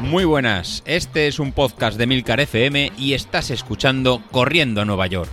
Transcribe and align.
Muy 0.00 0.24
buenas, 0.24 0.82
este 0.86 1.26
es 1.26 1.40
un 1.40 1.52
podcast 1.52 1.98
de 1.98 2.06
Milcar 2.06 2.40
FM 2.40 2.92
y 2.96 3.14
estás 3.14 3.50
escuchando 3.50 4.22
Corriendo 4.30 4.80
a 4.80 4.84
Nueva 4.84 5.06
York. 5.08 5.30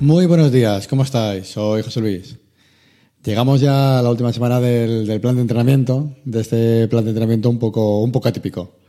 Muy 0.00 0.26
buenos 0.26 0.50
días, 0.52 0.88
¿cómo 0.88 1.04
estáis? 1.04 1.46
Soy 1.48 1.82
José 1.82 2.00
Luis. 2.00 2.36
Llegamos 3.24 3.60
ya 3.60 4.00
a 4.00 4.02
la 4.02 4.10
última 4.10 4.32
semana 4.32 4.60
del, 4.60 5.06
del, 5.06 5.20
plan 5.20 5.36
de 5.36 5.42
entrenamiento, 5.42 6.10
de 6.24 6.40
este 6.40 6.88
plan 6.88 7.04
de 7.04 7.10
entrenamiento 7.10 7.48
un 7.48 7.58
poco, 7.58 8.02
un 8.02 8.12
poco 8.12 8.28
atípico. 8.28 8.83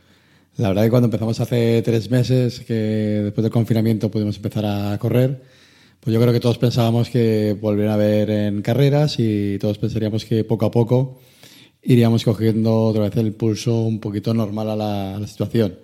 La 0.58 0.68
verdad 0.68 0.84
que 0.84 0.90
cuando 0.90 1.06
empezamos 1.06 1.38
hace 1.38 1.82
tres 1.82 2.10
meses, 2.10 2.60
que 2.60 2.72
después 3.24 3.42
del 3.42 3.52
confinamiento 3.52 4.10
pudimos 4.10 4.36
empezar 4.36 4.64
a 4.64 4.96
correr, 4.98 5.42
pues 6.00 6.14
yo 6.14 6.20
creo 6.20 6.32
que 6.32 6.40
todos 6.40 6.56
pensábamos 6.56 7.10
que 7.10 7.54
volverían 7.60 7.92
a 7.92 7.96
ver 7.98 8.30
en 8.30 8.62
carreras 8.62 9.16
y 9.18 9.58
todos 9.58 9.76
pensaríamos 9.76 10.24
que 10.24 10.44
poco 10.44 10.64
a 10.64 10.70
poco 10.70 11.20
iríamos 11.82 12.24
cogiendo 12.24 12.84
otra 12.84 13.02
vez 13.02 13.16
el 13.16 13.34
pulso 13.34 13.82
un 13.82 14.00
poquito 14.00 14.32
normal 14.32 14.70
a 14.70 14.76
la, 14.76 15.26
situación, 15.26 15.78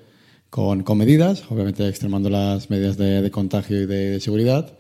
con, 0.48 0.84
medidas, 0.96 1.44
obviamente 1.50 1.86
extremando 1.86 2.30
las 2.30 2.70
medidas 2.70 2.96
de, 2.96 3.30
contagio 3.30 3.82
y 3.82 3.86
de, 3.86 4.20
seguridad, 4.20 4.78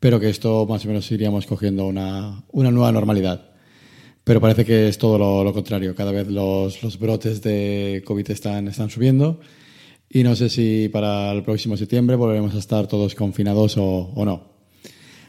pero 0.00 0.20
que 0.20 0.28
esto 0.28 0.66
más 0.66 0.84
o 0.84 0.88
menos 0.88 1.10
iríamos 1.10 1.46
cogiendo 1.46 1.86
una 1.86 2.42
nueva 2.52 2.92
normalidad. 2.92 3.53
Pero 4.24 4.40
parece 4.40 4.64
que 4.64 4.88
es 4.88 4.96
todo 4.96 5.44
lo, 5.44 5.52
contrario. 5.52 5.94
Cada 5.94 6.10
vez 6.10 6.28
los, 6.28 6.82
los, 6.82 6.98
brotes 6.98 7.42
de 7.42 8.02
COVID 8.06 8.30
están, 8.30 8.68
están 8.68 8.88
subiendo 8.88 9.38
y 10.08 10.22
no 10.22 10.34
sé 10.34 10.48
si 10.48 10.88
para 10.88 11.32
el 11.32 11.42
próximo 11.42 11.76
septiembre 11.76 12.16
volveremos 12.16 12.54
a 12.54 12.58
estar 12.58 12.86
todos 12.86 13.14
confinados 13.14 13.76
o, 13.76 14.12
no. 14.24 14.54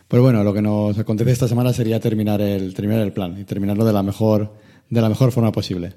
Pero 0.07 0.23
bueno, 0.23 0.43
lo 0.43 0.53
que 0.53 0.61
nos 0.61 0.97
acontece 0.97 1.31
esta 1.31 1.47
semana 1.47 1.73
sería 1.73 1.99
terminar 1.99 2.39
el, 2.39 2.73
terminar 2.73 3.01
el 3.01 3.11
plan 3.11 3.37
y 3.39 3.43
terminarlo 3.43 3.83
de 3.83 3.93
la 3.93 4.03
mejor, 4.03 4.53
de 4.89 5.01
la 5.01 5.09
mejor 5.09 5.31
forma 5.31 5.51
posible. 5.51 5.93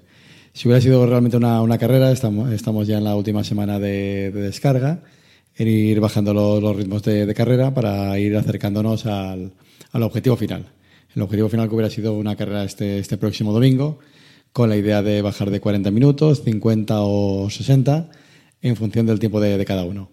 Si 0.55 0.67
hubiera 0.67 0.81
sido 0.81 1.07
realmente 1.07 1.37
una, 1.37 1.61
una 1.63 1.79
carrera, 1.79 2.11
estamos, 2.11 2.51
estamos 2.51 2.89
ya 2.89 2.99
en 2.99 3.05
la 3.05 3.15
última 3.15 3.45
semana 3.45 3.79
de, 3.79 4.33
de 4.33 4.41
descarga, 4.41 5.03
en 5.55 5.69
ir 5.69 6.01
bajando 6.01 6.33
los, 6.33 6.63
los 6.63 6.75
ritmos 6.75 7.03
de, 7.03 7.27
de, 7.27 7.35
carrera 7.35 7.75
para 7.75 8.19
ir 8.19 8.37
acercándonos 8.37 9.07
al, 9.07 9.53
al 9.93 10.03
objetivo 10.03 10.37
final. 10.37 10.65
El 11.15 11.23
objetivo 11.23 11.49
final 11.49 11.69
que 11.69 11.75
hubiera 11.75 11.91
sido 11.91 12.15
una 12.15 12.37
carrera 12.37 12.65
este, 12.65 12.99
este 12.99 13.17
próximo 13.17 13.53
domingo, 13.53 13.99
con 14.53 14.69
la 14.69 14.77
idea 14.77 15.03
de 15.03 15.23
bajar 15.23 15.51
de 15.51 15.61
40 15.61 15.91
minutos, 15.91 16.43
50 16.45 17.01
o 17.01 17.49
60, 17.49 18.11
en 18.63 18.77
función 18.77 19.07
del 19.07 19.19
tiempo 19.19 19.41
de, 19.41 19.57
de 19.57 19.65
cada 19.65 19.85
uno. 19.85 20.11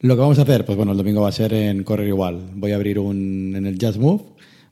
Lo 0.00 0.14
que 0.14 0.20
vamos 0.20 0.38
a 0.38 0.42
hacer, 0.42 0.64
pues 0.66 0.76
bueno, 0.76 0.92
el 0.92 0.98
domingo 0.98 1.22
va 1.22 1.30
a 1.30 1.32
ser 1.32 1.54
en 1.54 1.82
correr 1.82 2.08
igual. 2.08 2.50
Voy 2.54 2.72
a 2.72 2.74
abrir 2.74 2.98
un, 2.98 3.54
en 3.56 3.64
el 3.64 3.78
Jazz 3.78 3.96
Move, 3.96 4.24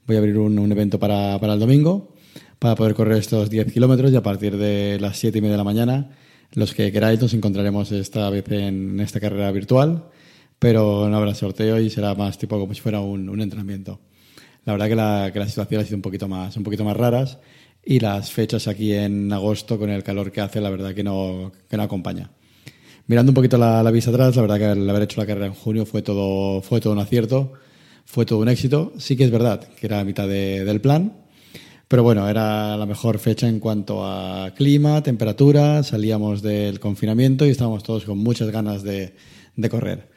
voy 0.06 0.16
a 0.16 0.18
abrir 0.18 0.36
un, 0.36 0.58
un 0.58 0.70
evento 0.70 0.98
para, 0.98 1.38
para, 1.40 1.54
el 1.54 1.60
domingo, 1.60 2.14
para 2.58 2.74
poder 2.74 2.94
correr 2.94 3.16
estos 3.16 3.48
10 3.48 3.72
kilómetros 3.72 4.12
y 4.12 4.16
a 4.16 4.22
partir 4.22 4.56
de 4.58 4.98
las 5.00 5.16
7 5.18 5.38
y 5.38 5.40
media 5.40 5.52
de 5.52 5.58
la 5.58 5.64
mañana, 5.64 6.10
los 6.52 6.74
que 6.74 6.92
queráis 6.92 7.20
nos 7.20 7.32
encontraremos 7.32 7.90
esta 7.90 8.28
vez 8.28 8.44
en 8.50 9.00
esta 9.00 9.18
carrera 9.18 9.50
virtual, 9.50 10.08
pero 10.58 11.08
no 11.08 11.16
habrá 11.16 11.34
sorteo 11.34 11.80
y 11.80 11.88
será 11.88 12.14
más 12.14 12.36
tipo 12.36 12.58
como 12.58 12.74
si 12.74 12.82
fuera 12.82 13.00
un, 13.00 13.28
un 13.30 13.40
entrenamiento. 13.40 14.00
La 14.64 14.72
verdad 14.72 14.88
que 14.88 14.96
la, 14.96 15.30
que 15.32 15.38
la 15.38 15.48
situación 15.48 15.80
ha 15.80 15.84
sido 15.84 15.96
un 15.96 16.02
poquito 16.02 16.28
más, 16.28 16.56
un 16.56 16.64
poquito 16.64 16.84
más 16.84 16.96
raras 16.96 17.38
y 17.84 18.00
las 18.00 18.30
fechas 18.32 18.66
aquí 18.66 18.92
en 18.92 19.32
agosto 19.32 19.78
con 19.78 19.90
el 19.90 20.02
calor 20.02 20.32
que 20.32 20.40
hace, 20.40 20.60
la 20.60 20.70
verdad 20.70 20.94
que 20.94 21.04
no, 21.04 21.52
que 21.68 21.76
no 21.76 21.82
acompaña 21.82 22.30
mirando 23.06 23.30
un 23.30 23.34
poquito 23.34 23.58
la, 23.58 23.82
la, 23.82 23.90
vista 23.90 24.10
atrás, 24.10 24.34
la 24.36 24.42
verdad 24.42 24.58
que 24.58 24.80
el 24.80 24.88
haber 24.88 25.02
hecho 25.02 25.20
la 25.20 25.26
carrera 25.26 25.46
en 25.46 25.54
junio 25.54 25.84
fue 25.86 26.02
todo, 26.02 26.62
fue 26.62 26.80
todo 26.80 26.92
un 26.92 26.98
acierto, 26.98 27.52
fue 28.04 28.24
todo 28.24 28.38
un 28.38 28.48
éxito. 28.48 28.92
Sí 28.98 29.16
que 29.16 29.24
es 29.24 29.30
verdad 29.30 29.60
que 29.60 29.86
era 29.86 30.00
a 30.00 30.04
mitad 30.04 30.26
de, 30.26 30.64
del 30.64 30.80
plan, 30.80 31.12
pero 31.88 32.02
bueno, 32.02 32.28
era 32.28 32.76
la 32.76 32.86
mejor 32.86 33.18
fecha 33.18 33.48
en 33.48 33.60
cuanto 33.60 34.04
a 34.06 34.52
clima, 34.54 35.02
temperatura, 35.02 35.82
salíamos 35.82 36.42
del 36.42 36.80
confinamiento 36.80 37.46
y 37.46 37.50
estábamos 37.50 37.82
todos 37.82 38.04
con 38.04 38.18
muchas 38.18 38.50
ganas 38.50 38.82
de, 38.82 39.14
de 39.56 39.68
correr. 39.68 40.13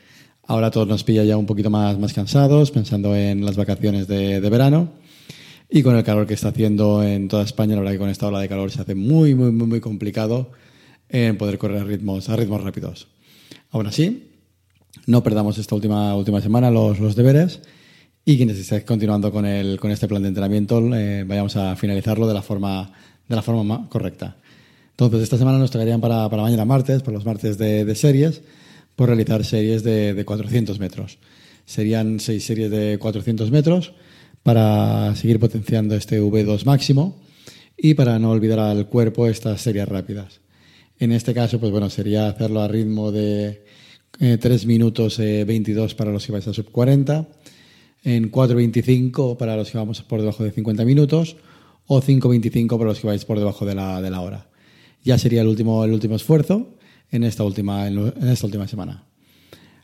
Ahora 0.47 0.71
todos 0.71 0.87
nos 0.87 1.03
pilla 1.03 1.23
ya 1.25 1.35
un 1.35 1.45
poquito 1.45 1.69
más, 1.69 1.99
más 1.99 2.13
cansados, 2.13 2.71
pensando 2.71 3.15
en 3.15 3.45
las 3.45 3.57
vacaciones 3.57 4.07
de, 4.07 4.39
de 4.39 4.49
verano. 4.49 4.89
Y 5.69 5.83
con 5.83 5.97
el 5.97 6.03
calor 6.03 6.25
que 6.25 6.33
está 6.33 6.49
haciendo 6.49 7.03
en 7.03 7.27
toda 7.27 7.43
España, 7.43 7.75
la 7.75 7.81
verdad 7.81 7.91
que 7.91 7.99
con 7.99 8.09
esta 8.09 8.27
ola 8.27 8.39
de 8.39 8.47
calor 8.47 8.71
se 8.71 8.81
hace 8.81 8.95
muy, 8.95 9.35
muy, 9.35 9.51
muy, 9.51 9.67
muy 9.67 9.79
complicado 9.81 10.51
en 11.09 11.37
poder 11.37 11.57
correr 11.57 11.81
a 11.81 11.83
ritmos, 11.83 12.29
a 12.29 12.37
ritmos 12.37 12.63
rápidos. 12.63 13.09
Aún 13.71 13.87
así, 13.87 14.29
no 15.05 15.21
perdamos 15.23 15.57
esta 15.57 15.75
última, 15.75 16.15
última 16.15 16.39
semana 16.39 16.71
los, 16.71 16.99
los 16.99 17.17
deberes 17.17 17.61
y 18.23 18.37
quienes 18.37 18.57
estéis 18.57 18.83
continuando 18.83 19.31
con, 19.31 19.45
el, 19.45 19.79
con 19.79 19.91
este 19.91 20.07
plan 20.07 20.21
de 20.21 20.29
entrenamiento, 20.29 20.79
eh, 20.95 21.25
vayamos 21.27 21.57
a 21.57 21.75
finalizarlo 21.75 22.27
de 22.27 22.33
la 22.33 22.41
forma, 22.41 22.91
de 23.27 23.35
la 23.35 23.41
forma 23.41 23.87
correcta. 23.89 24.37
Entonces, 24.91 25.21
esta 25.23 25.37
semana 25.37 25.57
nos 25.59 25.71
tocarían 25.71 26.01
para, 26.01 26.29
para 26.29 26.41
mañana 26.41 26.65
martes, 26.65 27.03
por 27.03 27.13
los 27.13 27.25
martes 27.25 27.57
de, 27.57 27.85
de 27.85 27.95
series, 27.95 28.41
por 28.97 29.09
realizar 29.09 29.45
series 29.45 29.83
de, 29.83 30.13
de 30.15 30.25
400 30.25 30.79
metros. 30.79 31.19
Serían 31.65 32.19
seis 32.19 32.43
series 32.43 32.71
de 32.71 32.97
400 32.99 33.51
metros 33.51 33.93
para 34.41 35.15
seguir 35.15 35.39
potenciando 35.39 35.95
este 35.95 36.19
V2 36.19 36.65
máximo 36.65 37.21
y 37.77 37.93
para 37.93 38.17
no 38.17 38.31
olvidar 38.31 38.59
al 38.59 38.87
cuerpo 38.87 39.27
estas 39.27 39.61
series 39.61 39.87
rápidas. 39.87 40.41
En 40.97 41.11
este 41.11 41.35
caso, 41.35 41.59
pues 41.59 41.71
bueno, 41.71 41.91
sería 41.91 42.27
hacerlo 42.27 42.61
a 42.61 42.67
ritmo 42.67 43.11
de 43.11 43.63
eh, 44.19 44.37
3 44.41 44.65
minutos 44.65 45.19
eh, 45.19 45.45
22 45.45 45.93
para 45.93 46.11
los 46.11 46.25
que 46.25 46.31
vais 46.31 46.47
a 46.47 46.53
sub 46.53 46.71
40, 46.71 47.27
en 48.03 48.31
4.25 48.31 49.37
para 49.37 49.55
los 49.55 49.69
que 49.69 49.77
vamos 49.77 50.01
por 50.01 50.21
debajo 50.21 50.43
de 50.43 50.51
50 50.51 50.85
minutos 50.85 51.35
o 51.85 52.01
5.25 52.01 52.69
para 52.77 52.85
los 52.85 52.99
que 52.99 53.07
vais 53.07 53.25
por 53.25 53.37
debajo 53.37 53.63
de 53.63 53.75
la, 53.75 54.01
de 54.01 54.09
la 54.09 54.21
hora. 54.21 54.47
Ya 55.03 55.19
sería 55.19 55.41
el 55.41 55.47
último, 55.47 55.85
el 55.85 55.91
último 55.91 56.15
esfuerzo 56.15 56.76
en 57.11 57.23
esta 57.23 57.43
última, 57.43 57.87
en 57.87 58.27
esta 58.27 58.45
última 58.45 58.67
semana. 58.67 59.03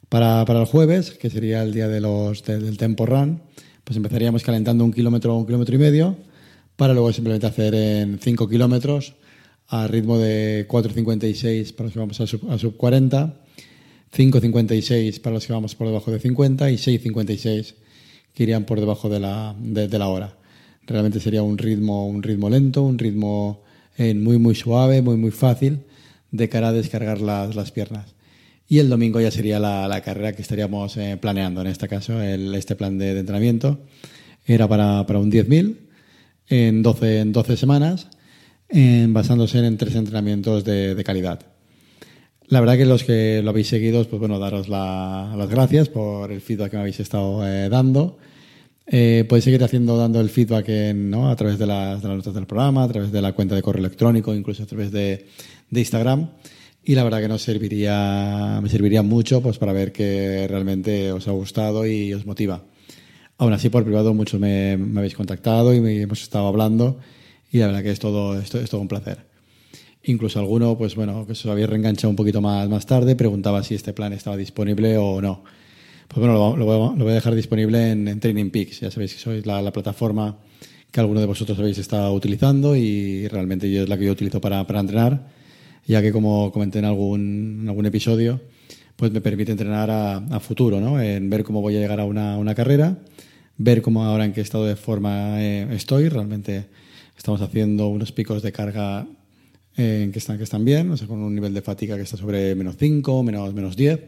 Para, 0.09 0.45
para 0.45 0.59
el 0.59 0.66
jueves, 0.66 1.11
que 1.11 1.29
sería 1.29 1.63
el 1.63 1.73
día 1.73 1.88
de 1.88 2.01
los, 2.01 2.44
de, 2.44 2.59
del 2.59 2.78
Tempo 2.78 3.06
Run, 3.06 3.41
pues 3.84 3.97
empezaríamos 3.97 4.44
calentando 4.44 4.84
un 4.84 4.94
kilómetro 4.94 5.35
un 5.35 5.45
kilómetro 5.45 5.75
y 5.75 5.79
medio 5.79 6.16
para 6.75 6.94
luego 6.94 7.12
simplemente 7.12 7.47
hacer 7.47 7.73
en 7.75 8.19
5 8.19 8.47
kilómetros 8.47 9.16
a 9.67 9.88
ritmo 9.88 10.17
de 10.17 10.67
4.56 10.67 11.73
para 11.73 11.85
los 11.85 11.94
que 11.94 12.00
vamos 12.00 12.22
a 12.22 12.28
sub, 12.28 12.51
a 12.51 12.57
sub 12.57 12.78
40, 12.78 13.33
5.56 14.16 15.22
para 15.22 15.33
los 15.35 15.47
que 15.47 15.53
vamos 15.53 15.75
por 15.75 15.88
debajo 15.88 16.12
de 16.12 16.19
50 16.19 16.72
y 16.72 16.75
6.56 16.75 17.75
que 18.33 18.44
irían 18.44 18.66
por 18.66 18.79
debajo 18.79 19.09
de 19.09 19.19
la, 19.19 19.56
de, 19.59 19.88
de, 19.88 20.00
la 20.00 20.07
hora. 20.07 20.38
Realmente 20.85 21.19
sería 21.19 21.44
un 21.44 21.57
ritmo, 21.57 22.07
un 22.07 22.23
ritmo 22.23 22.50
lento, 22.50 22.83
un 22.83 22.97
ritmo 22.97 23.62
eh, 23.97 24.13
muy, 24.13 24.38
muy 24.38 24.56
suave, 24.56 25.01
muy, 25.01 25.17
muy 25.17 25.31
fácil 25.31 25.79
de 26.33 26.49
cara 26.49 26.69
a 26.69 26.73
descargar 26.73 27.21
las, 27.21 27.55
las 27.55 27.71
piernas. 27.71 28.16
Y 28.67 28.79
el 28.79 28.89
domingo 28.89 29.21
ya 29.21 29.31
sería 29.31 29.59
la, 29.59 29.88
la 29.88 30.01
carrera 30.01 30.33
que 30.33 30.41
estaríamos 30.41 30.97
eh, 30.97 31.17
planeando, 31.21 31.61
en 31.61 31.67
este 31.67 31.88
caso, 31.88 32.21
el, 32.21 32.53
este 32.55 32.75
plan 32.75 32.97
de, 32.97 33.19
entrenamiento. 33.19 33.79
Era 34.45 34.67
para, 34.67 35.05
para 35.05 35.19
un 35.19 35.31
10.000 35.31 35.77
en 36.49 36.81
12, 36.81 37.19
en 37.19 37.31
12 37.31 37.55
semanas 37.55 38.07
en, 38.67 39.13
basándose 39.13 39.59
en 39.59 39.77
tres 39.77 39.95
entrenamientos 39.95 40.66
de, 40.66 40.95
de, 40.95 41.03
calidad. 41.03 41.39
La 42.47 42.59
verdad 42.59 42.77
que 42.77 42.85
los 42.85 43.03
que 43.03 43.41
lo 43.44 43.51
habéis 43.51 43.67
seguido, 43.67 44.03
pues 44.05 44.19
bueno, 44.19 44.39
daros 44.39 44.67
la, 44.67 45.33
las 45.38 45.50
gracias 45.50 45.89
por 45.89 46.31
el 46.31 46.41
feedback 46.41 46.71
que 46.71 46.77
me 46.77 46.81
habéis 46.81 47.00
estado 47.00 47.47
eh, 47.47 47.69
dando. 47.69 48.17
Eh, 48.85 49.25
podéis 49.29 49.45
seguir 49.45 49.63
haciendo, 49.63 49.97
dando 49.97 50.19
el 50.19 50.29
feedback 50.29 50.67
en, 50.69 51.13
a 51.13 51.35
través 51.35 51.57
de 51.57 51.66
las, 51.66 52.03
notas 52.03 52.33
del 52.33 52.45
programa, 52.45 52.83
a 52.83 52.88
través 52.88 53.11
de 53.11 53.21
la 53.21 53.33
cuenta 53.33 53.55
de 53.55 53.61
correo 53.61 53.79
electrónico, 53.79 54.35
incluso 54.35 54.63
a 54.63 54.66
través 54.66 54.91
de, 54.91 55.25
Instagram. 55.71 56.29
Y 56.83 56.95
la 56.95 57.03
verdad 57.03 57.21
que 57.21 57.29
nos 57.29 57.41
serviría, 57.41 58.59
me 58.61 58.69
serviría 58.69 59.01
mucho 59.03 59.41
pues, 59.41 59.57
para 59.57 59.71
ver 59.71 59.94
que 59.94 60.45
realmente 60.49 61.11
os 61.13 61.27
ha 61.27 61.31
gustado 61.31 61.88
y 61.88 62.13
os 62.13 62.25
motiva. 62.25 62.62
Aún 63.38 63.53
así, 63.53 63.69
por 63.69 63.83
privado, 63.83 64.13
muchos 64.13 64.39
me, 64.39 64.74
habéis 64.74 65.15
contactado 65.15 65.74
y 65.74 65.79
me, 65.79 66.01
hemos 66.01 66.21
estado 66.21 66.47
hablando 66.47 67.00
y 67.51 67.59
la 67.59 67.68
verdad 67.68 67.83
que 67.83 67.91
es 67.91 68.00
todo, 68.00 68.38
es 68.38 68.50
todo 68.50 68.81
un 68.81 68.89
placer. 68.89 69.25
Incluso 70.03 70.39
alguno, 70.39 70.77
pues 70.77 70.95
bueno, 70.95 71.25
que 71.25 71.33
se 71.33 71.50
había 71.50 71.65
reenganchado 71.65 72.09
un 72.09 72.18
poquito 72.18 72.41
más, 72.41 72.68
más 72.68 72.86
tarde, 72.86 73.15
preguntaba 73.15 73.63
si 73.63 73.75
este 73.75 73.94
plan 73.94 74.12
estaba 74.12 74.36
disponible 74.36 74.97
o 74.97 75.21
no. 75.21 75.44
Pues 76.07 76.19
bueno, 76.19 76.33
lo, 76.33 76.57
lo, 76.57 76.65
voy, 76.65 76.75
a, 76.75 76.97
lo 76.97 77.03
voy, 77.03 77.11
a, 77.11 77.15
dejar 77.15 77.35
disponible 77.35 77.91
en, 77.91 78.07
en, 78.07 78.19
Training 78.19 78.50
Peaks. 78.50 78.81
Ya 78.81 78.91
sabéis 78.91 79.13
que 79.13 79.19
sois 79.19 79.45
la, 79.45 79.61
la, 79.61 79.71
plataforma 79.71 80.38
que 80.91 81.00
alguno 81.00 81.19
de 81.19 81.25
vosotros 81.25 81.57
habéis 81.59 81.77
estado 81.77 82.13
utilizando 82.13 82.75
y 82.75 83.27
realmente 83.27 83.71
yo 83.71 83.83
es 83.83 83.89
la 83.89 83.97
que 83.97 84.05
yo 84.05 84.11
utilizo 84.11 84.39
para, 84.39 84.65
para 84.67 84.79
entrenar, 84.79 85.27
ya 85.88 86.01
que 86.01 86.11
como 86.11 86.51
comenté 86.51 86.79
en 86.79 86.85
algún, 86.85 87.59
en 87.63 87.69
algún 87.69 87.85
episodio, 87.85 88.41
pues 88.95 89.11
me 89.11 89.21
permite 89.21 89.51
entrenar 89.51 89.89
a, 89.89 90.17
a, 90.17 90.39
futuro, 90.39 90.79
¿no? 90.79 91.01
En 91.01 91.29
ver 91.29 91.44
cómo 91.44 91.61
voy 91.61 91.77
a 91.77 91.79
llegar 91.79 92.00
a 92.00 92.05
una, 92.05 92.38
una 92.38 92.53
carrera, 92.53 93.00
ver 93.57 93.81
cómo 93.81 94.03
ahora 94.03 94.25
en 94.25 94.33
qué 94.33 94.41
estado 94.41 94.65
de 94.65 94.75
forma 94.75 95.41
eh, 95.41 95.67
estoy, 95.71 96.09
realmente 96.09 96.67
Estamos 97.17 97.41
haciendo 97.41 97.88
unos 97.88 98.11
picos 98.11 98.41
de 98.41 98.51
carga 98.51 99.07
eh, 99.77 100.09
que, 100.11 100.19
están, 100.19 100.38
que 100.38 100.44
están 100.44 100.65
bien, 100.65 100.91
o 100.91 100.97
sea, 100.97 101.07
con 101.07 101.19
un 101.19 101.33
nivel 101.33 101.53
de 101.53 101.61
fatiga 101.61 101.95
que 101.95 102.01
está 102.01 102.17
sobre 102.17 102.55
menos 102.55 102.75
5, 102.77 103.23
menos, 103.23 103.53
menos 103.53 103.75
10, 103.75 104.00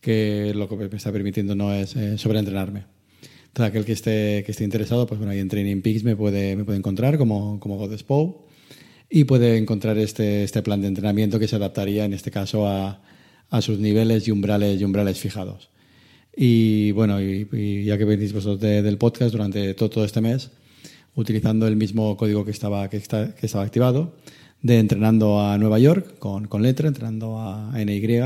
que 0.00 0.52
lo 0.54 0.68
que 0.68 0.76
me 0.76 0.96
está 0.96 1.12
permitiendo 1.12 1.54
no 1.54 1.72
es 1.72 1.96
eh, 1.96 2.18
sobreentrenarme. 2.18 2.84
Todo 3.52 3.66
aquel 3.66 3.84
que 3.84 3.92
esté, 3.92 4.42
que 4.44 4.52
esté 4.52 4.64
interesado, 4.64 5.06
pues 5.06 5.18
bueno, 5.18 5.32
ahí 5.32 5.38
en 5.40 5.48
Training 5.48 5.82
Peaks 5.82 6.04
me 6.04 6.16
puede, 6.16 6.54
me 6.56 6.64
puede 6.64 6.78
encontrar 6.78 7.18
como, 7.18 7.58
como 7.60 7.76
Godespo 7.76 8.46
y 9.10 9.24
puede 9.24 9.56
encontrar 9.56 9.98
este, 9.98 10.44
este 10.44 10.62
plan 10.62 10.80
de 10.80 10.88
entrenamiento 10.88 11.38
que 11.38 11.48
se 11.48 11.56
adaptaría 11.56 12.04
en 12.04 12.12
este 12.12 12.30
caso 12.30 12.66
a, 12.68 13.02
a 13.50 13.62
sus 13.62 13.78
niveles 13.78 14.28
y 14.28 14.30
umbrales, 14.30 14.80
y 14.80 14.84
umbrales 14.84 15.18
fijados. 15.18 15.70
Y 16.36 16.92
bueno, 16.92 17.20
y, 17.20 17.84
ya 17.84 17.98
que 17.98 18.04
venís 18.04 18.32
vosotros 18.32 18.60
del 18.60 18.98
podcast 18.98 19.32
durante 19.32 19.74
todo, 19.74 19.90
todo, 19.90 20.04
este 20.04 20.20
mes, 20.20 20.50
utilizando 21.16 21.66
el 21.66 21.76
mismo 21.76 22.16
código 22.16 22.44
que 22.44 22.52
estaba, 22.52 22.88
que, 22.88 22.96
está, 22.96 23.34
que 23.34 23.46
estaba 23.46 23.64
activado, 23.64 24.14
de 24.62 24.78
entrenando 24.78 25.40
a 25.40 25.58
Nueva 25.58 25.78
York 25.78 26.18
con, 26.18 26.46
con 26.46 26.62
letra, 26.62 26.86
entrenando 26.86 27.40
a 27.40 27.72
NY, 27.74 28.20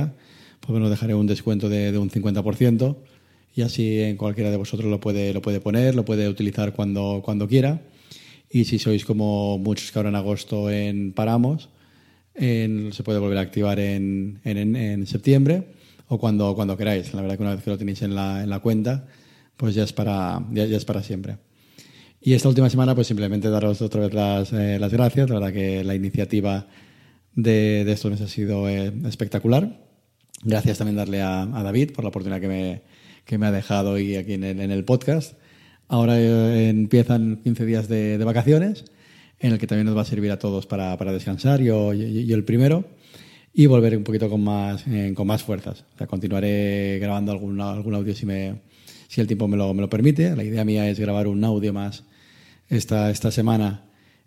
pues 0.62 0.70
bueno, 0.70 0.88
dejaré 0.88 1.14
un 1.14 1.26
descuento 1.26 1.68
de, 1.68 1.90
de 1.90 1.98
un 1.98 2.08
50% 2.08 2.96
y 3.54 3.62
así 3.62 4.00
en 4.00 4.16
cualquiera 4.16 4.50
de 4.50 4.56
vosotros 4.56 4.88
lo 4.88 5.00
puede, 5.00 5.34
lo 5.34 5.42
puede 5.42 5.60
poner, 5.60 5.94
lo 5.96 6.04
puede 6.04 6.28
utilizar 6.28 6.72
cuando, 6.72 7.20
cuando 7.24 7.48
quiera. 7.48 7.82
Y 8.48 8.64
si 8.64 8.78
sois 8.78 9.04
como 9.04 9.58
muchos 9.58 9.90
que 9.90 9.98
ahora 9.98 10.08
en 10.10 10.14
agosto 10.14 10.70
en 10.70 11.12
paramos, 11.12 11.68
en, 12.34 12.92
se 12.92 13.02
puede 13.02 13.18
volver 13.18 13.38
a 13.38 13.40
activar 13.42 13.78
en, 13.80 14.40
en, 14.44 14.76
en, 14.76 15.06
septiembre 15.06 15.64
o 16.08 16.18
cuando, 16.18 16.54
cuando 16.54 16.76
queráis. 16.76 17.12
La 17.12 17.22
verdad 17.22 17.36
que 17.36 17.42
una 17.42 17.54
vez 17.54 17.64
que 17.64 17.70
lo 17.70 17.78
tenéis 17.78 18.02
en 18.02 18.14
la, 18.14 18.42
en 18.42 18.50
la 18.50 18.60
cuenta, 18.60 19.06
pues 19.56 19.74
ya 19.74 19.82
es, 19.82 19.92
para, 19.92 20.46
ya, 20.52 20.64
ya, 20.64 20.76
es 20.76 20.84
para 20.84 21.02
siempre. 21.02 21.38
Y 22.20 22.34
esta 22.34 22.48
última 22.48 22.70
semana, 22.70 22.94
pues 22.94 23.08
simplemente 23.08 23.50
daros 23.50 23.82
otra 23.82 24.02
vez 24.02 24.14
las, 24.14 24.52
eh, 24.52 24.78
las 24.78 24.92
gracias. 24.92 25.28
La 25.28 25.40
verdad 25.40 25.52
que 25.52 25.82
la 25.82 25.94
iniciativa 25.94 26.68
de, 27.34 27.84
de 27.84 27.92
estos 27.92 28.12
meses 28.12 28.30
ha 28.30 28.32
sido 28.32 28.68
eh, 28.68 28.92
espectacular. 29.06 29.91
Gracias 30.44 30.78
también 30.78 30.96
darle 30.96 31.22
a, 31.22 31.42
a, 31.42 31.62
David 31.62 31.92
por 31.92 32.02
la 32.02 32.08
oportunidad 32.08 32.40
que 32.40 32.48
me, 32.48 32.82
que 33.24 33.38
me 33.38 33.46
ha 33.46 33.52
dejado 33.52 33.98
y 33.98 34.16
aquí 34.16 34.34
en 34.34 34.42
el, 34.42 34.60
en 34.60 34.72
el 34.72 34.84
podcast. 34.84 35.34
Ahora 35.86 36.18
eh, 36.18 36.68
empiezan 36.68 37.36
15 37.44 37.64
días 37.64 37.88
de, 37.88 38.18
de, 38.18 38.24
vacaciones, 38.24 38.84
en 39.38 39.52
el 39.52 39.58
que 39.58 39.68
también 39.68 39.86
nos 39.86 39.96
va 39.96 40.02
a 40.02 40.04
servir 40.04 40.32
a 40.32 40.40
todos 40.40 40.66
para, 40.66 40.96
para 40.96 41.12
descansar, 41.12 41.60
yo, 41.60 41.92
yo, 41.92 42.06
yo, 42.06 42.34
el 42.34 42.44
primero, 42.44 42.84
y 43.54 43.66
volver 43.66 43.96
un 43.96 44.02
poquito 44.02 44.28
con 44.28 44.42
más, 44.42 44.84
eh, 44.88 45.12
con 45.14 45.28
más 45.28 45.44
fuerzas. 45.44 45.84
O 45.94 45.98
sea, 45.98 46.08
continuaré 46.08 46.98
grabando 47.00 47.30
algún, 47.30 47.60
algún 47.60 47.94
audio 47.94 48.12
si, 48.12 48.26
me, 48.26 48.62
si 49.06 49.20
el 49.20 49.28
tiempo 49.28 49.46
me 49.46 49.56
lo, 49.56 49.72
me 49.74 49.82
lo 49.82 49.88
permite. 49.88 50.34
La 50.34 50.42
idea 50.42 50.64
mía 50.64 50.88
es 50.88 50.98
grabar 50.98 51.28
un 51.28 51.44
audio 51.44 51.72
más 51.72 52.02
esta, 52.68 53.10
esta 53.10 53.30
semana 53.30 53.84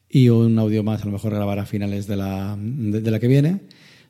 y 0.08 0.30
un 0.30 0.58
audio 0.60 0.82
más 0.82 1.02
a 1.02 1.06
lo 1.08 1.12
mejor 1.12 1.34
grabar 1.34 1.60
a 1.60 1.66
finales 1.66 2.08
de 2.08 2.16
la, 2.16 2.56
de, 2.58 3.02
de 3.02 3.12
la 3.12 3.20
que 3.20 3.28
viene 3.28 3.62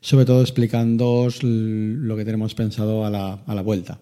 sobre 0.06 0.26
todo 0.26 0.42
explicándoos 0.42 1.42
lo 1.42 2.16
que 2.16 2.26
tenemos 2.26 2.54
pensado 2.54 3.06
a 3.06 3.10
la, 3.10 3.42
a 3.44 3.56
la 3.56 3.64
vuelta. 3.64 3.98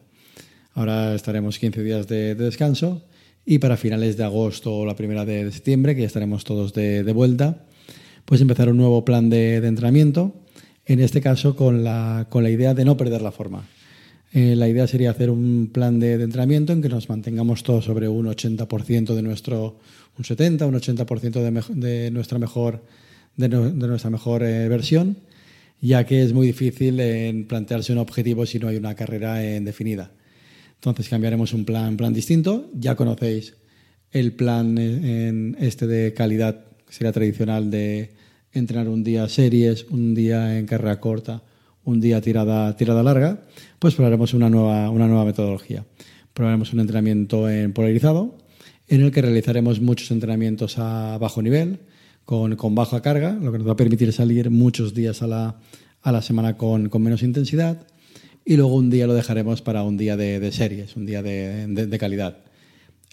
Ahora 0.73 1.15
estaremos 1.15 1.57
15 1.57 1.81
días 1.81 2.09
de, 2.09 2.35
de, 2.35 2.43
descanso 2.43 3.03
y 3.45 3.59
para 3.59 3.77
finales 3.77 4.17
de 4.17 4.25
agosto 4.25 4.79
o 4.79 4.85
la 4.85 4.97
primera 4.97 5.23
de, 5.23 5.49
septiembre, 5.49 5.95
que 5.95 6.01
ya 6.01 6.07
estaremos 6.07 6.43
todos 6.43 6.73
de, 6.73 7.05
de, 7.05 7.13
vuelta, 7.13 7.63
pues 8.25 8.41
empezar 8.41 8.67
un 8.67 8.75
nuevo 8.75 9.05
plan 9.05 9.29
de, 9.29 9.55
entrenamiento, 9.65 10.35
en 10.85 10.99
este 10.99 11.21
caso 11.21 11.55
con 11.55 11.85
la, 11.85 12.27
con 12.29 12.43
la 12.43 12.49
idea 12.49 12.73
de 12.73 12.83
no 12.83 12.97
perder 12.97 13.21
la 13.21 13.31
forma. 13.31 13.65
Eh, 14.33 14.57
la 14.57 14.67
idea 14.67 14.87
sería 14.87 15.11
hacer 15.11 15.29
un 15.29 15.69
plan 15.71 16.01
de, 16.01 16.21
entrenamiento 16.21 16.73
en 16.73 16.81
que 16.81 16.89
nos 16.89 17.07
mantengamos 17.07 17.63
todos 17.63 17.85
sobre 17.85 18.09
un 18.09 18.25
80% 18.25 19.15
de 19.15 19.21
nuestro, 19.21 19.79
un 20.17 20.25
70, 20.25 20.65
un 20.65 20.75
80% 20.75 21.31
de, 21.31 21.87
de 21.87 22.11
nuestra 22.11 22.39
mejor, 22.39 22.83
de 23.37 23.47
nuestra 23.47 24.09
mejor 24.09 24.43
eh, 24.43 24.67
versión 24.67 25.15
ya 25.83 26.05
que 26.05 26.23
es 26.23 26.31
muy 26.31 26.47
difícil 26.47 26.97
en 27.01 27.45
plantearse 27.45 27.91
un 27.91 27.99
objetivo 27.99 28.45
si 28.45 28.57
no 28.57 28.69
hay 28.69 28.77
una 28.77 28.95
carrera 28.95 29.43
en 29.43 29.65
definida. 29.65 30.11
Entonces 30.75 31.09
cambiaremos 31.09 31.51
un 31.51 31.65
plan, 31.65 31.97
plan 31.97 32.13
distinto. 32.13 32.69
Ya 32.73 32.95
conocéis 32.95 33.57
el 34.09 34.31
plan 34.31 34.77
en 34.77 35.57
este 35.59 35.85
de 35.85 36.13
calidad, 36.13 36.65
que 36.87 36.93
sería 36.93 37.11
tradicional 37.11 37.69
de 37.69 38.13
entrenar 38.53 38.87
un 38.87 39.03
día 39.03 39.27
series, 39.27 39.85
un 39.89 40.15
día 40.15 40.57
en 40.57 40.67
carrera 40.67 41.01
corta, 41.01 41.43
un 41.83 41.99
día 41.99 42.21
tirada, 42.21 42.77
tirada 42.77 43.03
larga, 43.03 43.41
pues 43.79 43.95
probaremos 43.95 44.33
una 44.33 44.49
nueva, 44.49 44.89
una 44.89 45.07
nueva 45.07 45.25
metodología. 45.25 45.85
Probaremos 46.33 46.71
un 46.71 46.79
entrenamiento 46.79 47.49
en 47.49 47.73
polarizado, 47.73 48.37
en 48.87 49.01
el 49.01 49.11
que 49.11 49.21
realizaremos 49.21 49.81
muchos 49.81 50.11
entrenamientos 50.11 50.77
a 50.77 51.17
bajo 51.17 51.41
nivel, 51.41 51.79
con, 52.25 52.55
con, 52.55 52.75
baja 52.75 53.01
carga, 53.01 53.33
lo 53.33 53.51
que 53.51 53.57
nos 53.57 53.67
va 53.67 53.73
a 53.73 53.77
permitir 53.77 54.11
salir 54.13 54.49
muchos 54.49 54.93
días 54.93 55.21
a 55.21 55.27
la, 55.27 55.59
a 56.01 56.11
la 56.11 56.21
semana 56.21 56.57
con, 56.57 56.89
con, 56.89 57.01
menos 57.01 57.23
intensidad 57.23 57.85
y 58.45 58.57
luego 58.57 58.75
un 58.75 58.89
día 58.89 59.07
lo 59.07 59.13
dejaremos 59.13 59.61
para 59.61 59.83
un 59.83 59.97
día 59.97 60.17
de, 60.17 60.39
de 60.39 60.51
series, 60.51 60.95
un 60.95 61.05
día 61.05 61.21
de, 61.21 61.67
de, 61.67 61.87
de, 61.87 61.97
calidad. 61.97 62.37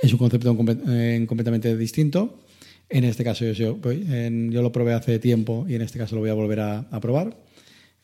Es 0.02 0.12
un 0.12 0.18
concepto 0.18 0.56
eh, 0.88 1.24
completamente 1.28 1.76
distinto. 1.76 2.40
En 2.88 3.04
este 3.04 3.22
caso 3.22 3.44
yo, 3.44 3.52
yo, 3.52 3.92
yo, 3.92 4.62
lo 4.62 4.72
probé 4.72 4.94
hace 4.94 5.18
tiempo 5.20 5.66
y 5.68 5.74
en 5.74 5.82
este 5.82 5.98
caso 5.98 6.16
lo 6.16 6.22
voy 6.22 6.30
a 6.30 6.34
volver 6.34 6.60
a, 6.60 6.78
a 6.90 7.00
probar. 7.00 7.36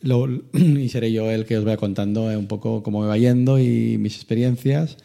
Lo, 0.01 0.29
y 0.53 0.89
seré 0.89 1.11
yo 1.13 1.31
el 1.31 1.47
que 1.47 1.59
os 1.59 1.65
vaya 1.65 1.77
contando 1.77 2.31
eh, 2.31 2.37
un 2.37 2.47
poco 2.47 2.83
cómo 2.83 3.01
me 3.01 3.09
va 3.09 3.19
yendo 3.19 3.59
y 3.59 3.99
mis 3.99 4.15
experiencias 4.15 4.99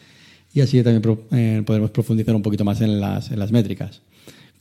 y 0.54 0.62
así 0.62 0.84
también 0.84 1.20
eh, 1.32 1.64
podremos 1.66 1.92
profundizar 1.92 2.36
un 2.36 2.42
poquito 2.42 2.66
más 2.66 2.82
en 2.82 3.00
las, 3.00 3.32
en 3.32 3.40
las 3.40 3.52
métricas 3.52 4.02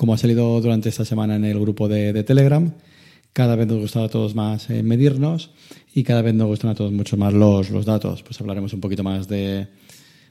como 0.01 0.15
ha 0.15 0.17
salido 0.17 0.59
durante 0.63 0.89
esta 0.89 1.05
semana 1.05 1.37
en 1.37 1.45
el 1.45 1.61
grupo 1.61 1.87
de, 1.87 2.25
Telegram, 2.25 2.73
cada 3.35 3.55
vez 3.55 3.67
nos 3.67 3.81
gusta 3.81 4.03
a 4.03 4.09
todos 4.09 4.35
más 4.35 4.71
eh, 4.71 4.83
medirnos 4.83 5.51
y 5.95 6.05
cada 6.05 6.23
vez 6.23 6.33
nos 6.33 6.47
gustan 6.47 6.71
a 6.71 6.75
todos 6.75 6.91
mucho 6.91 7.19
más 7.19 7.35
los, 7.35 7.69
los 7.69 7.85
datos. 7.85 8.23
Pues 8.23 8.41
hablaremos 8.41 8.73
un 8.73 8.81
poquito 8.81 9.03
más 9.03 9.29
de, 9.29 9.69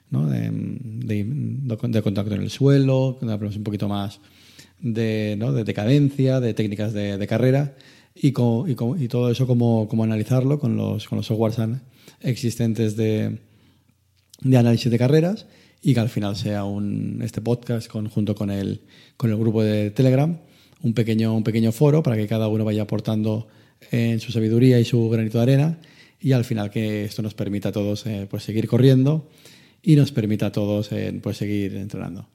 ¿no? 0.10 0.28
de, 0.28 1.78
contacto 2.02 2.34
en 2.34 2.42
el 2.42 2.50
suelo, 2.50 3.20
hablaremos 3.22 3.58
un 3.58 3.64
poquito 3.64 3.88
más 3.88 4.22
de, 4.80 5.36
¿no? 5.38 5.54
de 5.54 5.72
cadencia, 5.76 6.40
de 6.40 6.56
técnicas 6.56 6.92
de, 6.92 7.28
carrera 7.28 7.76
y, 8.16 8.32
con, 8.32 8.68
y, 8.68 8.72
y, 8.72 9.08
todo 9.08 9.30
eso 9.30 9.46
cómo, 9.46 9.88
cómo 9.88 10.04
analizarlo 10.04 10.58
con 10.58 10.78
los, 10.78 11.08
con 11.08 11.18
los 11.18 11.28
softwares 11.28 11.60
existentes 12.22 12.98
de, 12.98 13.38
de 14.42 14.58
análisis 14.58 14.90
de 14.90 14.98
carreras 14.98 15.46
y 15.82 15.94
que 15.94 16.00
al 16.00 16.10
final 16.10 16.36
sea 16.36 16.66
un, 16.66 17.22
este 17.24 17.42
podcast 17.42 17.88
con, 17.88 18.10
junto 18.10 18.36
con 18.36 18.52
el, 18.52 18.82
con 19.18 19.30
el 19.30 19.38
grupo 19.38 19.64
de 19.64 19.92
Telegram, 19.92 20.38
un 20.82 20.94
pequeño, 20.94 21.36
un 21.36 21.44
pequeño 21.44 21.72
foro 21.72 22.04
para 22.04 22.16
que 22.16 22.28
cada 22.28 22.48
uno 22.48 22.66
vaya 22.66 22.84
aportando 22.84 23.48
en 23.92 24.20
su 24.20 24.32
sabiduría 24.32 24.80
y 24.80 24.86
su 24.86 25.10
granito 25.10 25.38
de 25.38 25.44
arena 25.44 25.80
y 26.22 26.34
al 26.34 26.44
final 26.44 26.70
que 26.70 27.06
esto 27.06 27.22
nos 27.22 27.34
permita 27.34 27.70
a 27.70 27.72
todos 27.72 28.06
eh, 28.06 28.28
pues 28.30 28.44
seguir 28.44 28.68
corriendo 28.68 29.30
y 29.82 29.96
nos 29.96 30.12
permita 30.12 30.48
a 30.48 30.52
todos 30.52 30.92
eh, 30.92 31.18
pues 31.22 31.38
seguir 31.38 31.76
entrenando. 31.76 32.28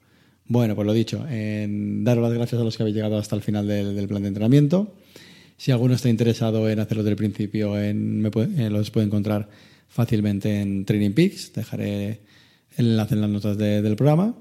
Bueno, 0.47 0.75
pues 0.75 0.85
lo 0.85 0.93
dicho, 0.93 1.25
en 1.27 2.03
daros 2.03 2.23
las 2.23 2.33
gracias 2.33 2.61
a 2.61 2.63
los 2.63 2.77
que 2.77 2.83
habéis 2.83 2.95
llegado 2.95 3.17
hasta 3.17 3.35
el 3.35 3.41
final 3.41 3.67
del, 3.67 3.95
del 3.95 4.07
plan 4.07 4.21
de 4.21 4.27
entrenamiento. 4.27 4.95
Si 5.57 5.71
alguno 5.71 5.95
está 5.95 6.09
interesado 6.09 6.69
en 6.69 6.79
hacerlo 6.79 7.03
desde 7.03 7.11
el 7.11 7.17
principio, 7.17 7.79
en, 7.79 8.21
me 8.21 8.29
puede, 8.29 8.65
eh, 8.65 8.69
los 8.69 8.91
puede 8.91 9.07
encontrar 9.07 9.49
fácilmente 9.87 10.61
en 10.61 10.85
Training 10.85 11.11
Peaks. 11.11 11.53
Dejaré 11.53 12.19
el 12.77 12.91
enlace 12.91 13.15
en 13.15 13.21
las 13.21 13.29
notas 13.29 13.57
de, 13.57 13.81
del 13.81 13.95
programa 13.95 14.35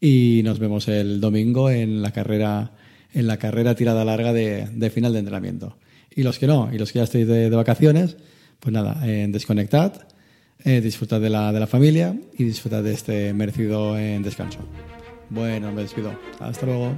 y 0.00 0.42
nos 0.44 0.58
vemos 0.58 0.88
el 0.88 1.20
domingo 1.20 1.70
en 1.70 2.02
la 2.02 2.10
carrera 2.10 2.72
en 3.14 3.26
la 3.26 3.36
carrera 3.36 3.74
tirada 3.74 4.04
larga 4.04 4.32
de, 4.32 4.90
final 4.90 5.12
de 5.12 5.18
entrenamiento. 5.20 5.76
Y 6.14 6.22
los 6.22 6.38
que 6.38 6.46
no, 6.46 6.70
y 6.72 6.78
los 6.78 6.92
que 6.92 6.98
ya 6.98 7.04
estéis 7.04 7.26
de, 7.26 7.50
vacaciones, 7.50 8.16
pues 8.60 8.72
nada, 8.72 9.00
eh, 9.06 9.26
desconectad, 9.28 9.92
eh, 10.64 10.80
disfrutad 10.80 11.20
de 11.20 11.30
la, 11.30 11.52
de 11.52 11.60
la 11.60 11.66
familia 11.66 12.16
y 12.36 12.44
disfrutad 12.44 12.82
de 12.82 12.92
este 12.92 13.32
merecido 13.34 13.98
en 13.98 14.22
descanso. 14.22 14.60
Bueno, 15.30 15.72
me 15.72 15.82
despido. 15.82 16.12
Hasta 16.40 16.66
luego. 16.66 16.92